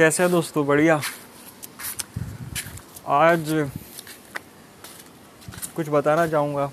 [0.00, 0.66] कैसे है दोस्तों?
[0.66, 1.00] बढ़िया।
[3.06, 3.68] आज
[5.76, 6.64] कुछ बताना चाहूँगा।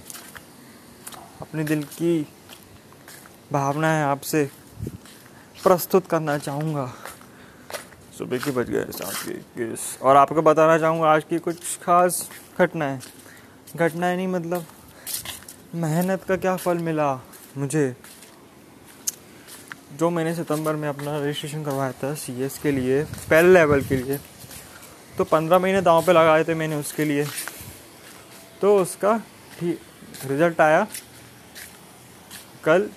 [1.42, 2.28] अपने दिल की
[3.52, 4.50] भावनाएँ आपसे।
[5.64, 6.94] प्रस्तुत करना चाहूँगा।
[8.18, 13.00] सुबह के बज गए और आपको बताना चाहूँगा, आज की कुछ खास घटनाएँ।
[13.76, 14.66] घटनाएँ नहीं मतलब
[15.76, 17.22] मेहनत का क्या फल मिला
[17.58, 17.96] मुझे?
[20.00, 24.18] जो मैंने सितंबर में अपना रजिस्ट्रेशन करवाया था सीएस के लिए पहले लेवल के लिए
[25.18, 27.26] तो पंद्रह महीने दांव पे लगाए थे मैंने उसके लिए।
[28.62, 29.18] तो उसका
[29.60, 29.80] ठीक
[30.26, 30.86] रिज़ल्ट आया
[32.64, 32.90] कल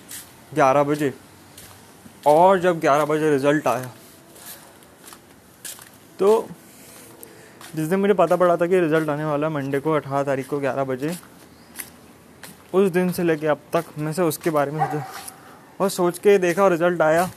[0.53, 1.13] ग्यारह बजे।
[2.27, 3.91] और जब ग्यारह बजे रिज़ल्ट आया
[6.19, 6.47] तो
[7.75, 10.59] जिस दिन मुझे पता पड़ा था कि रिज़ल्ट आने वाला मंडे को अठारह तारीख को
[10.59, 11.15] ग्यारह बजे,
[12.73, 15.03] उस दिन से लेके अब तक, मैं से उसके बारे में
[15.81, 17.29] और सोच के देखा रिज़ल्ट आया।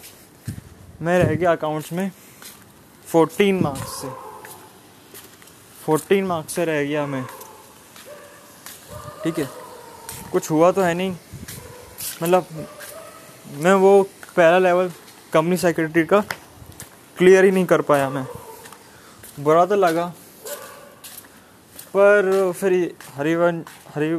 [1.03, 2.11] मैं रह गया अकाउंट्स में
[3.07, 4.09] फोर्टीन मार्क्स से।
[5.85, 7.25] फोर्टीन मार्क्स से रह गया मैं।
[9.25, 9.49] ठीक है?
[10.33, 11.17] कुछ हुआ तो है नहीं।
[12.23, 12.47] मतलब
[13.53, 14.03] मैं वो
[14.37, 14.91] पहला लेवल
[15.33, 16.21] कंपनी सेक्रेटरी का
[17.19, 18.27] क्लियर ही नहीं कर पाया मैं।
[19.41, 20.07] बुरा तो लगा।
[21.77, 24.11] पर फिर हरिवंश, हरि,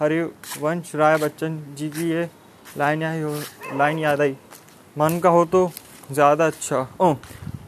[0.00, 2.30] हरिवंश राय बच्चन जी की ये
[2.76, 3.20] लाइन आई
[3.76, 4.36] लाइन याद आई।
[4.96, 5.70] मन का हो तो
[6.12, 7.12] ज़्यादा अच्छा। ओ,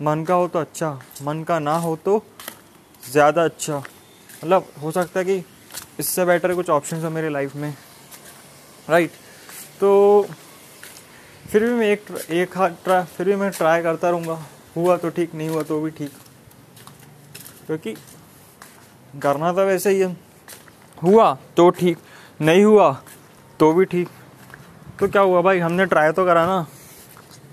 [0.03, 0.91] मन का हो तो अच्छा
[1.23, 2.23] मन का ना हो तो
[3.03, 5.45] ज़्यादा अच्छा। मतलब हो सकता है कि
[6.01, 7.73] इससे बेटर कुछ ऑप्शन हो मेरे लाइफ में।
[8.89, 9.11] राइट
[9.81, 10.27] तो
[11.47, 14.39] फिर भी मैं एक एक हाथ ट्राई फिर भी मैं ट्राई करता रहूँगा।
[14.77, 16.11] हुआ तो ठीक, नहीं हुआ तो भी ठीक।
[17.67, 17.95] क्योंकि
[19.15, 20.17] करना तो वैसे ही है।
[20.99, 21.99] हुआ तो ठीक,
[22.41, 22.93] नहीं हुआ
[23.61, 24.09] तो भी ठीक।
[25.01, 25.59] तो क्या हुआ भाई?
[25.59, 26.67] हमने ट्राई तो करा ना।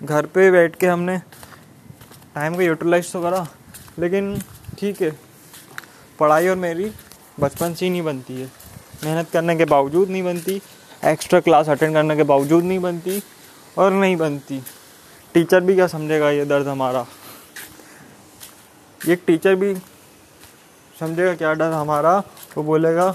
[0.03, 1.17] घर पे बैठ के हमने
[2.35, 3.45] टाइम को यूटिलाइज तो करा,
[3.99, 4.37] लेकिन
[4.79, 5.11] ठीक है।
[6.19, 6.91] पढ़ाई और मेरी
[7.39, 8.49] बचपन से ही नहीं बनती है।
[9.03, 10.61] मेहनत करने के बावजूद नहीं बनती
[11.05, 13.21] एक्स्ट्रा क्लास अटेंड करने के बावजूद नहीं बनती
[13.77, 14.61] और नहीं बनती।
[15.35, 17.05] टीचर भी क्या समझेगा ये दर्द हमारा?
[19.01, 19.75] एक टीचर भी
[20.95, 22.17] समझेगा क्या डर हमारा?
[22.57, 23.09] वो बोलेगा,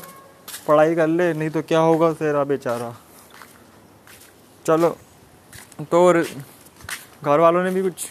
[0.69, 2.95] पढ़ाई कर ले, नहीं तो क्या होगा तेरा बेचारा?
[4.69, 4.89] चलो
[5.91, 6.17] तो और
[7.25, 8.05] घर वालों ने भी कुछ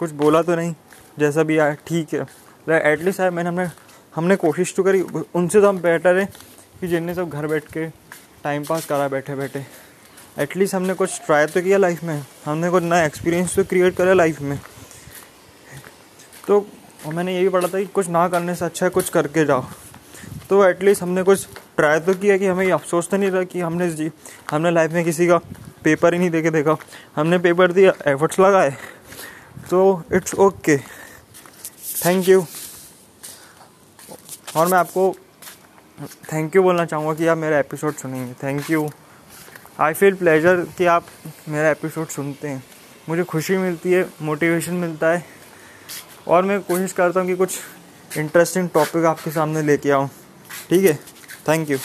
[0.00, 0.74] कुछ बोला तो नहीं,
[1.18, 2.20] जैसा भी आया, ठीक है।
[2.92, 3.68] एटलीस्ट आया, मैंने हमने
[4.16, 6.26] हमने कोशिश तो करी उनसे तो हम बेटर हैं
[6.80, 7.86] कि जिनने सब घर बैठ के
[8.44, 9.64] टाइम पास करा बैठे बैठे
[10.38, 14.12] एटलीस्ट हमने कुछ ट्राई तो किया लाइफ में, हमने कुछ नया एक्सपीरियंस तो क्रिएट करा
[14.14, 14.58] लाइफ में।
[16.46, 16.66] तो
[17.06, 19.64] मैंने ये भी पढ़ा था कि कुछ ना करने से अच्छा है, कुछ करके जाओ।
[20.48, 21.46] तो एटलीस्ट हमने कुछ
[21.76, 24.10] ट्राई तो किया कि हमें अफसोस तो नहीं रहा कि हमने जी,
[24.50, 25.40] हमने लाइफ में किसी का
[25.88, 26.76] पेपर ही नहीं देखे, देखा।
[27.16, 28.76] हमने पेपर दिया एफर्ट्स लगाए
[29.70, 32.44] तो इट्स ओके थैंक यू
[34.56, 35.14] और मैं आपको
[36.32, 38.88] थैंक यू बोलना चाहूँगा कि आप मेरा एपिसोड सुनेंगे। Thank you
[39.80, 41.06] I feel pleasure कि आप
[41.48, 42.62] मेरा एपिसोड सुनते हैं।
[43.08, 45.24] मुझे खुशी मिलती है मोटिवेशन मिलता है।
[46.28, 47.58] और मैं कोशिश करता हूँ कि कुछ
[48.12, 50.08] इंटरेस्टिंग टॉपिक आपके सामने लेके आऊँ।
[50.70, 50.94] ठीक है?
[51.48, 51.78] Thank you